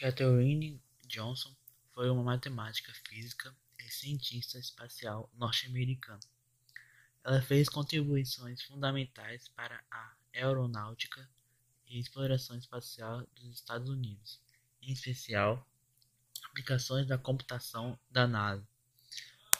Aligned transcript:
Katherine 0.00 0.82
Johnson 1.06 1.54
foi 1.92 2.08
uma 2.08 2.22
matemática, 2.22 2.90
física 3.06 3.54
e 3.78 3.90
cientista 3.90 4.58
espacial 4.58 5.30
norte-americana. 5.34 6.20
Ela 7.22 7.42
fez 7.42 7.68
contribuições 7.68 8.62
fundamentais 8.62 9.48
para 9.48 9.84
a 9.90 10.14
aeronáutica 10.32 11.28
e 11.86 11.98
exploração 11.98 12.56
espacial 12.56 13.26
dos 13.34 13.52
Estados 13.52 13.90
Unidos, 13.90 14.40
em 14.80 14.90
especial 14.90 15.68
aplicações 16.44 17.06
da 17.06 17.18
computação 17.18 18.00
da 18.10 18.26
NASA, 18.26 18.66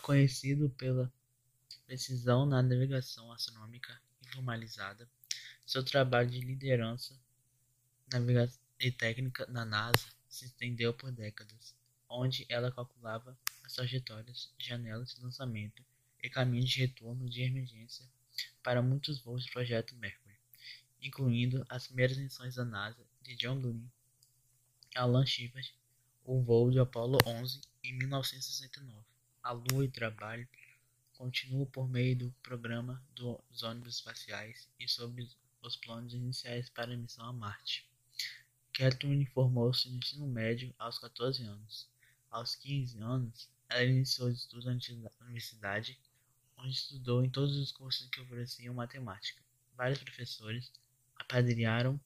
conhecido 0.00 0.70
pela 0.70 1.12
precisão 1.84 2.46
na 2.46 2.62
navegação 2.62 3.30
astronômica 3.30 4.00
informalizada. 4.22 5.06
Seu 5.66 5.84
trabalho 5.84 6.30
de 6.30 6.40
liderança 6.40 7.14
e 8.78 8.90
técnica 8.90 9.46
na 9.46 9.66
NASA 9.66 10.18
se 10.30 10.46
estendeu 10.46 10.94
por 10.94 11.10
décadas, 11.10 11.74
onde 12.08 12.46
ela 12.48 12.70
calculava 12.70 13.36
as 13.64 13.74
trajetórias, 13.74 14.54
janelas 14.56 15.14
de 15.14 15.22
lançamento 15.22 15.84
e 16.22 16.30
caminhos 16.30 16.70
de 16.70 16.78
retorno 16.78 17.28
de 17.28 17.42
emergência 17.42 18.08
para 18.62 18.80
muitos 18.80 19.18
voos 19.18 19.44
do 19.44 19.52
projeto 19.52 19.96
Mercury, 19.96 20.36
incluindo 21.02 21.66
as 21.68 21.88
primeiras 21.88 22.16
missões 22.16 22.54
da 22.54 22.64
NASA 22.64 23.04
de 23.22 23.34
John 23.36 23.60
Glenn, 23.60 23.84
Alan 24.94 25.26
Shepard, 25.26 25.74
o 26.24 26.40
voo 26.40 26.70
de 26.70 26.78
Apollo 26.78 27.18
11 27.26 27.60
em 27.82 27.92
1969. 27.98 29.04
A 29.42 29.52
Lua 29.52 29.84
e 29.84 29.88
trabalho 29.88 30.48
continuam 31.14 31.66
por 31.66 31.88
meio 31.88 32.16
do 32.16 32.34
programa 32.42 33.02
dos 33.14 33.62
ônibus 33.62 33.96
espaciais 33.96 34.68
e 34.78 34.88
sobre 34.88 35.28
os 35.62 35.76
planos 35.76 36.14
iniciais 36.14 36.70
para 36.70 36.94
a 36.94 36.96
missão 36.96 37.26
a 37.26 37.32
Marte. 37.32 37.89
Catherine 38.80 39.26
formou-se 39.26 39.90
no 39.90 39.98
ensino 39.98 40.26
médio 40.26 40.74
aos 40.78 40.98
14 40.98 41.44
anos. 41.44 41.86
Aos 42.30 42.54
15 42.54 42.98
anos, 43.02 43.50
ela 43.68 43.84
iniciou 43.84 44.30
os 44.30 44.38
estudos 44.38 44.64
na 44.64 44.72
universidade 45.20 46.00
onde 46.56 46.70
estudou 46.70 47.22
em 47.22 47.28
todos 47.28 47.58
os 47.58 47.72
cursos 47.72 48.08
que 48.08 48.22
ofereciam 48.22 48.72
matemática. 48.72 49.42
Vários 49.76 50.02
professores 50.02 50.72
apadrinharam, 51.14 52.00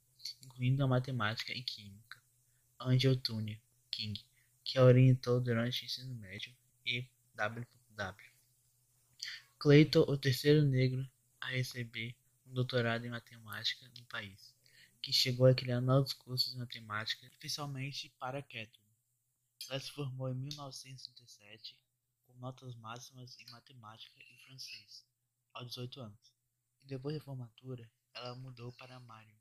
incluindo 0.44 0.82
a 0.82 0.88
matemática 0.88 1.52
e 1.52 1.62
química. 1.62 2.20
Angel 2.80 3.16
Tunney 3.20 3.62
King, 3.88 4.20
que 4.64 4.76
a 4.76 4.82
orientou 4.82 5.40
durante 5.40 5.82
o 5.82 5.84
ensino 5.84 6.12
médio, 6.16 6.52
e 6.84 7.06
W.W. 7.36 8.30
Clayton, 9.60 10.04
o 10.08 10.18
terceiro 10.18 10.62
negro 10.62 11.08
a 11.40 11.50
receber 11.50 12.16
um 12.44 12.52
doutorado 12.52 13.06
em 13.06 13.10
matemática 13.10 13.88
no 13.96 14.04
país, 14.06 14.53
que 15.04 15.12
chegou 15.12 15.46
a 15.46 15.54
criar 15.54 15.82
novos 15.82 16.14
cursos 16.14 16.52
de 16.52 16.58
matemática, 16.58 17.26
especialmente 17.26 18.08
para 18.18 18.40
Catherine. 18.40 18.96
Ela 19.68 19.78
se 19.78 19.92
formou 19.92 20.30
em 20.30 20.34
1937 20.34 21.78
com 22.22 22.32
notas 22.38 22.74
máximas 22.76 23.38
em 23.38 23.50
matemática 23.50 24.18
e 24.18 24.38
francês, 24.46 25.04
aos 25.52 25.68
18 25.68 26.00
anos, 26.00 26.32
e 26.82 26.86
depois 26.86 27.14
da 27.14 27.22
formatura, 27.22 27.92
ela 28.14 28.34
mudou 28.34 28.72
para 28.72 28.98
Marion, 28.98 29.36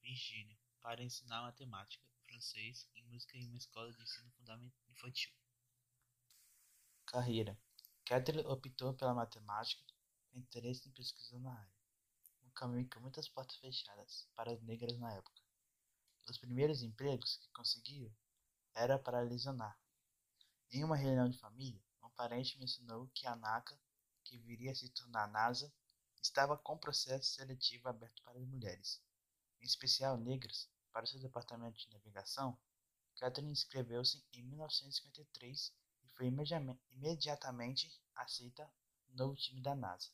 Virgínia, 0.00 0.56
para 0.80 1.02
ensinar 1.02 1.42
matemática, 1.42 2.06
francês 2.24 2.88
e 2.94 3.02
música 3.02 3.36
em 3.36 3.44
uma 3.48 3.58
escola 3.58 3.92
de 3.92 4.00
ensino 4.00 4.30
fundamental 4.36 4.88
infantil. 4.88 5.32
Carreira 7.06 7.58
Catherine 8.04 8.46
optou 8.46 8.94
pela 8.94 9.14
matemática 9.14 9.82
com 10.28 10.38
interesse 10.38 10.88
em 10.88 10.92
pesquisa 10.92 11.40
na 11.40 11.58
área, 11.58 11.77
caminho 12.58 12.88
com 12.90 13.00
muitas 13.00 13.28
portas 13.28 13.56
fechadas 13.56 14.28
para 14.34 14.52
as 14.52 14.60
negras 14.62 14.98
na 14.98 15.12
época. 15.12 15.40
Os 16.28 16.38
primeiros 16.38 16.82
empregos 16.82 17.36
que 17.36 17.48
conseguiu 17.52 18.12
era 18.74 18.98
para 18.98 19.20
lesionar. 19.20 19.78
Em 20.70 20.84
uma 20.84 20.96
reunião 20.96 21.28
de 21.28 21.38
família, 21.38 21.82
parente 22.18 22.58
mencionou 22.58 23.08
que 23.14 23.28
a 23.28 23.36
NACA, 23.36 23.80
que 24.24 24.36
viria 24.38 24.72
a 24.72 24.74
se 24.74 24.88
tornar 24.88 25.28
NASA, 25.28 25.72
estava 26.20 26.58
com 26.58 26.76
processo 26.76 27.30
seletivo 27.30 27.88
aberto 27.88 28.20
para 28.24 28.40
as 28.40 28.44
mulheres, 28.44 29.00
em 29.60 29.64
especial 29.64 30.16
negras, 30.16 30.68
para 30.92 31.06
seu 31.06 31.20
departamento 31.20 31.78
de 31.78 31.88
navegação. 31.90 32.58
Catherine 33.14 33.52
inscreveu-se 33.52 34.26
em 34.32 34.42
1953 34.42 35.72
e 36.02 36.08
foi 36.08 36.26
imediatamente 36.90 37.88
aceita 38.16 38.68
no 39.06 39.14
novo 39.14 39.36
time 39.36 39.62
da 39.62 39.76
NASA. 39.76 40.10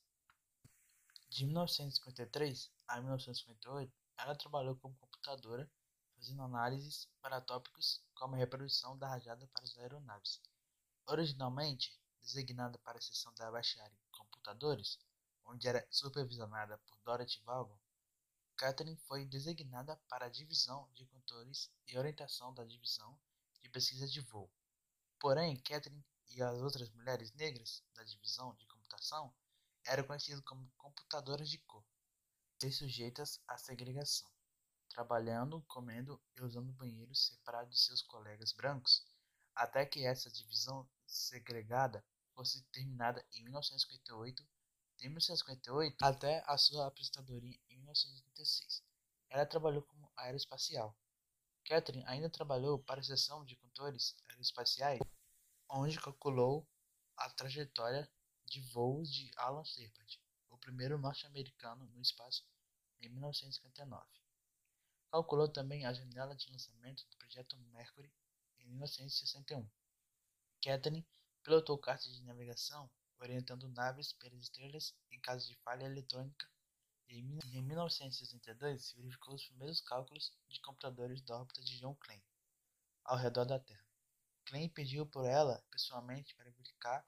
De 1.35 1.45
1953 1.47 2.71
a 2.87 3.01
1958, 3.01 3.93
ela 4.19 4.37
trabalhou 4.37 4.77
como 4.77 4.95
computadora, 4.95 5.69
fazendo 6.15 6.41
análises 6.43 7.09
para 7.21 7.41
tópicos 7.41 8.01
como 8.15 8.37
a 8.37 8.39
reprodução 8.39 8.97
da 8.97 9.09
rajada 9.09 9.45
para 9.49 9.65
as 9.65 9.77
aeronaves. 9.77 10.41
Originalmente 11.09 12.01
designada 12.23 12.79
para 12.79 12.99
a 12.99 13.03
seção 13.03 13.35
da 13.35 13.51
bacharel 13.51 13.91
em 13.91 14.17
computadores, 14.17 14.97
onde 15.45 15.67
era 15.67 15.85
supervisionada 15.91 16.79
por 16.87 16.97
Dorothy 17.03 17.41
Vaughan, 17.41 17.81
Catherine 18.57 18.97
foi 18.97 19.27
designada 19.27 19.97
para 20.09 20.27
a 20.27 20.31
divisão 20.31 20.89
de 20.95 21.05
controles 21.07 21.69
e 21.89 21.99
orientação 21.99 22.55
da 22.55 22.63
divisão 22.63 23.19
de 23.61 23.69
pesquisa 23.71 24.07
de 24.07 24.21
voo. 24.21 24.49
Porém, 25.19 25.57
Catherine 25.57 26.07
e 26.29 26.41
as 26.41 26.61
outras 26.61 26.89
mulheres 26.91 27.33
negras 27.33 27.83
da 27.93 28.05
divisão 28.05 28.55
de 28.55 28.69
computação 28.69 29.35
eram 29.87 30.05
conhecidas 30.05 30.41
como 30.45 30.71
computadoras 30.77 31.49
de 31.49 31.59
cor 31.59 31.85
e 32.63 32.71
sujeitas 32.71 33.41
à 33.47 33.59
segregação, 33.59 34.31
trabalhando, 34.89 35.63
comendo 35.69 36.23
e 36.37 36.43
usando 36.43 36.73
banheiros 36.73 37.27
separados 37.27 37.75
de 37.75 37.81
seus 37.81 38.01
colegas 38.03 38.53
brancos 38.53 39.05
até 39.55 39.87
que 39.87 40.05
essa 40.05 40.31
divisão 40.31 40.89
segregada 41.07 42.05
fosse 42.35 42.63
terminada 42.73 43.25
em 43.33 43.45
1958, 43.45 44.43
de 44.97 45.09
1958 45.09 45.97
até 46.03 46.43
a 46.47 46.57
sua 46.59 46.87
aposentadoria 46.87 47.59
em 47.69 47.77
1986. 47.77 48.83
Ela 49.31 49.47
trabalhou 49.47 49.83
como 49.83 50.13
aeroespacial. 50.17 50.97
Catherine 51.65 52.05
ainda 52.07 52.29
trabalhou 52.29 52.79
para 52.79 53.01
a 53.01 53.05
seção 53.05 53.45
de 53.45 53.57
controles 53.57 54.17
aeroespaciais, 54.29 55.01
onde 55.69 56.01
calculou 56.01 56.69
a 57.17 57.31
trajetória 57.31 58.11
de 58.55 58.61
voos 58.61 59.13
de 59.13 59.33
Alan 59.37 59.65
Shepard, 59.65 60.23
o 60.49 60.57
primeiro 60.57 60.97
norte-americano 60.97 61.87
no 61.87 62.01
espaço 62.01 62.47
em 63.01 63.09
1959. 63.09 64.07
Calculou 65.11 65.49
também 65.49 65.85
a 65.85 65.93
janela 65.93 66.37
de 66.37 66.49
lançamento 66.53 67.05
do 67.11 67.17
projeto 67.17 67.59
Mercury 67.73 68.15
em 68.61 68.67
1961. 68.67 69.69
Catherine 70.63 71.05
pilotou 71.43 71.77
cartas 71.79 72.15
de 72.15 72.23
navegação 72.23 72.89
orientando 73.19 73.69
naves 73.71 74.13
pelas 74.13 74.39
estrelas 74.39 74.95
em 75.11 75.19
caso 75.19 75.49
de 75.49 75.57
falha 75.57 75.87
eletrônica 75.87 76.49
e 77.09 77.19
em 77.19 77.63
1962 77.63 78.93
verificou 78.93 79.35
os 79.35 79.45
primeiros 79.47 79.81
cálculos 79.81 80.33
de 80.49 80.61
computadores 80.61 81.21
da 81.23 81.41
órbita 81.41 81.61
de 81.61 81.77
John 81.81 81.97
Klein 81.97 82.23
ao 83.03 83.17
redor 83.17 83.47
da 83.47 83.59
Terra. 83.59 83.85
Klein 84.45 84.69
pediu 84.69 85.05
por 85.07 85.27
ela 85.27 85.61
pessoalmente 85.73 86.37
para 86.37 86.53
verificar 86.53 87.05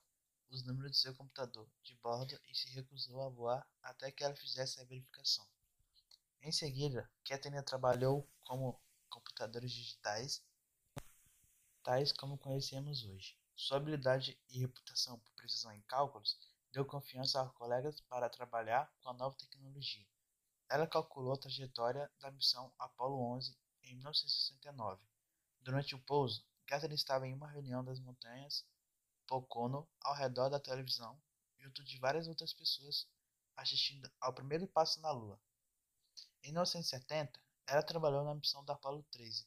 os 0.50 0.62
números 0.64 0.92
de 0.92 0.98
seu 0.98 1.14
computador 1.14 1.68
de 1.82 1.94
bordo 1.96 2.38
e 2.48 2.54
se 2.54 2.68
recusou 2.70 3.22
a 3.22 3.28
voar 3.28 3.66
até 3.82 4.10
que 4.10 4.24
ela 4.24 4.34
fizesse 4.36 4.80
a 4.80 4.84
verificação. 4.84 5.46
Em 6.40 6.52
seguida, 6.52 7.10
Catherine 7.24 7.62
trabalhou 7.62 8.28
como 8.44 8.80
computadores 9.08 9.72
digitais 9.72 10.42
tais 11.82 12.12
como 12.12 12.36
conhecemos 12.38 13.04
hoje. 13.04 13.38
Sua 13.54 13.76
habilidade 13.76 14.38
e 14.48 14.58
reputação 14.58 15.18
por 15.20 15.32
precisão 15.34 15.72
em 15.72 15.80
cálculos 15.82 16.36
deu 16.72 16.84
confiança 16.84 17.38
aos 17.38 17.52
colegas 17.52 18.00
para 18.02 18.28
trabalhar 18.28 18.92
com 19.00 19.10
a 19.10 19.14
nova 19.14 19.36
tecnologia. 19.36 20.04
Ela 20.68 20.86
calculou 20.86 21.32
a 21.32 21.38
trajetória 21.38 22.10
da 22.18 22.30
missão 22.30 22.72
Apollo 22.78 23.18
11 23.36 23.56
em 23.84 23.94
1969. 23.94 25.00
Durante 25.60 25.94
o 25.94 25.98
pouso, 26.00 26.44
Catherine 26.66 26.96
estava 26.96 27.26
em 27.26 27.34
uma 27.34 27.48
reunião 27.48 27.84
das 27.84 28.00
montanhas 28.00 28.66
Pocono 29.26 29.88
ao 30.00 30.14
redor 30.14 30.48
da 30.48 30.60
televisão, 30.60 31.20
junto 31.58 31.82
de 31.84 31.98
várias 31.98 32.28
outras 32.28 32.52
pessoas 32.52 33.08
assistindo 33.56 34.10
ao 34.20 34.32
primeiro 34.32 34.66
passo 34.68 35.00
na 35.00 35.10
Lua. 35.10 35.40
Em 36.42 36.52
1970, 36.52 37.40
ela 37.66 37.82
trabalhou 37.82 38.24
na 38.24 38.34
missão 38.34 38.64
da 38.64 38.74
Apollo 38.74 39.02
13. 39.10 39.46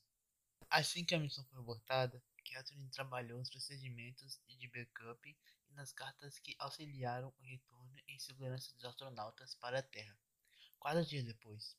Assim 0.69 1.05
que 1.05 1.15
a 1.15 1.19
missão 1.19 1.45
foi 1.45 1.59
abortada, 1.59 2.21
Catherine 2.43 2.89
trabalhou 2.89 3.39
nos 3.39 3.49
procedimentos 3.49 4.39
de 4.47 4.67
backup 4.67 5.37
e 5.69 5.73
nas 5.73 5.93
cartas 5.93 6.39
que 6.39 6.55
auxiliaram 6.59 7.33
o 7.37 7.43
retorno 7.43 7.97
em 8.07 8.19
segurança 8.19 8.73
dos 8.73 8.85
astronautas 8.85 9.55
para 9.55 9.79
a 9.79 9.83
Terra, 9.83 10.17
quatro 10.79 11.05
dias 11.05 11.23
depois. 11.23 11.77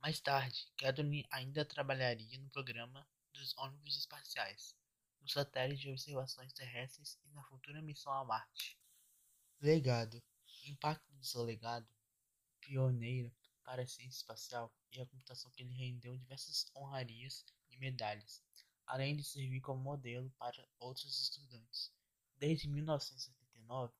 Mais 0.00 0.18
tarde, 0.18 0.66
Catherine 0.76 1.26
ainda 1.30 1.64
trabalharia 1.64 2.38
no 2.38 2.50
programa 2.50 3.06
dos 3.32 3.56
ônibus 3.58 3.96
espaciais, 3.96 4.74
no 5.20 5.28
satélite 5.28 5.82
de 5.82 5.90
observações 5.90 6.52
terrestres 6.52 7.18
e 7.24 7.30
na 7.30 7.42
futura 7.44 7.82
missão 7.82 8.12
a 8.12 8.24
Marte. 8.24 8.78
Legado: 9.60 10.22
Impacto 10.64 11.12
do 11.12 11.24
seu 11.24 11.42
legado, 11.42 11.88
pioneiro 12.60 13.32
para 13.62 13.82
a 13.82 13.86
ciência 13.86 14.18
espacial 14.18 14.74
e 14.92 15.00
a 15.00 15.06
computação 15.06 15.50
que 15.50 15.62
lhe 15.62 15.74
rendeu 15.74 16.16
diversas 16.16 16.70
honrarias 16.74 17.44
e 17.70 17.76
medalhas 17.76 18.42
além 18.90 19.14
de 19.14 19.22
servir 19.22 19.60
como 19.60 19.80
modelo 19.80 20.28
para 20.30 20.68
outros 20.80 21.16
estudantes. 21.20 21.92
Desde 22.36 22.68
1979, 22.68 23.94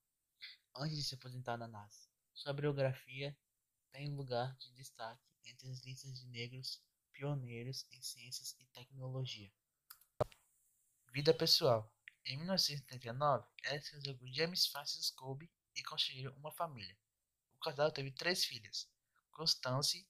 antes 0.74 0.96
de 0.96 1.04
se 1.04 1.14
aposentar 1.14 1.56
na 1.56 1.68
NASA, 1.68 2.08
sua 2.34 2.52
biografia 2.52 3.36
tem 3.92 4.08
lugar 4.08 4.56
de 4.56 4.72
destaque 4.72 5.22
entre 5.44 5.68
as 5.68 5.78
listas 5.84 6.18
de 6.18 6.26
negros 6.26 6.82
pioneiros 7.12 7.86
em 7.92 8.02
ciências 8.02 8.56
e 8.58 8.64
tecnologia. 8.66 9.52
Vida 11.12 11.34
pessoal. 11.34 11.92
Em 12.24 12.36
1979, 12.36 13.44
ela 13.64 13.80
se 13.80 13.90
casou 13.90 14.16
com 14.16 14.32
James 14.32 14.68
Francis 14.68 15.10
Colby 15.10 15.50
e 15.74 15.82
construíram 15.82 16.32
uma 16.36 16.52
família. 16.52 16.96
O 17.56 17.58
casal 17.58 17.90
teve 17.90 18.12
três 18.12 18.44
filhas, 18.44 18.88
Constance, 19.32 20.08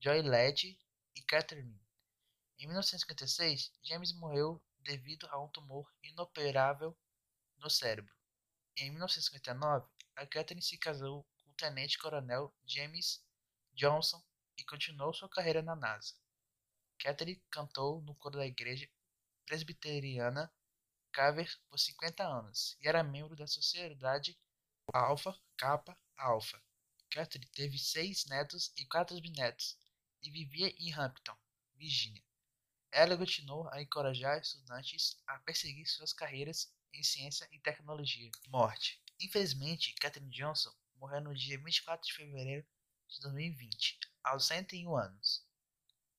Joylette 0.00 0.76
e 1.14 1.22
Catherine. 1.22 1.80
Em 2.58 2.66
1956, 2.66 3.72
James 3.84 4.12
morreu 4.12 4.60
devido 4.80 5.24
a 5.30 5.40
um 5.40 5.48
tumor 5.50 5.88
inoperável 6.02 6.98
no 7.58 7.70
cérebro. 7.70 8.12
Em 8.76 8.90
1959, 8.90 9.86
a 10.16 10.26
Catherine 10.26 10.60
se 10.60 10.76
casou 10.76 11.22
com 11.36 11.50
o 11.52 11.54
tenente-coronel 11.54 12.52
James 12.66 13.24
Johnson 13.72 14.20
e 14.58 14.64
continuou 14.64 15.14
sua 15.14 15.28
carreira 15.28 15.62
na 15.62 15.76
NASA. 15.76 16.12
Catherine 16.98 17.40
cantou 17.52 18.00
no 18.02 18.16
coro 18.16 18.38
da 18.38 18.46
igreja 18.46 18.88
presbiteriana 19.46 20.52
Carver 21.12 21.48
por 21.68 21.78
50 21.78 22.26
anos 22.26 22.76
e 22.80 22.88
era 22.88 23.02
membro 23.02 23.36
da 23.36 23.46
Sociedade 23.46 24.38
Alpha 24.92 25.38
Kappa 25.56 25.96
Alpha. 26.16 26.60
Catherine 27.10 27.48
teve 27.52 27.78
seis 27.78 28.24
netos 28.26 28.72
e 28.76 28.84
quatro 28.86 29.20
bisnetos 29.20 29.78
e 30.22 30.30
vivia 30.30 30.74
em 30.78 30.92
Hampton, 30.92 31.36
Virgínia. 31.76 32.22
Ela 32.90 33.16
continuou 33.16 33.68
a 33.70 33.80
encorajar 33.80 34.40
estudantes 34.40 35.16
a 35.26 35.38
perseguir 35.38 35.86
suas 35.86 36.12
carreiras 36.12 36.72
em 36.92 37.02
ciência 37.02 37.48
e 37.52 37.58
tecnologia. 37.60 38.30
Morte. 38.48 39.00
Infelizmente, 39.20 39.94
Katherine 39.94 40.30
Johnson 40.30 40.72
morreu 40.96 41.20
no 41.20 41.34
dia 41.34 41.58
24 41.58 42.06
de 42.06 42.14
fevereiro 42.14 42.66
de 43.08 43.20
2020, 43.20 43.98
aos 44.24 44.46
101 44.46 44.96
anos. 44.96 45.46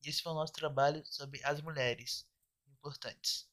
E 0.03 0.09
esse 0.09 0.21
foi 0.21 0.31
o 0.31 0.35
nosso 0.35 0.53
trabalho 0.53 1.05
sobre 1.05 1.43
as 1.43 1.59
mulheres 1.61 2.25
importantes. 2.85 3.47